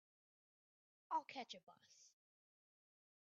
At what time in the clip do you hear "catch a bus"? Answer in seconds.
1.25-2.07